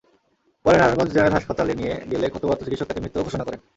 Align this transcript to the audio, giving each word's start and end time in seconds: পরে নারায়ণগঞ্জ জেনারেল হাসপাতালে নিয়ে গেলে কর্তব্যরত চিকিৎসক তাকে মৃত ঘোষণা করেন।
পরে 0.65 0.77
নারায়ণগঞ্জ 0.77 1.11
জেনারেল 1.13 1.35
হাসপাতালে 1.37 1.73
নিয়ে 1.79 1.93
গেলে 2.11 2.25
কর্তব্যরত 2.29 2.61
চিকিৎসক 2.65 2.87
তাকে 2.87 3.01
মৃত 3.03 3.15
ঘোষণা 3.25 3.45
করেন। 3.47 3.59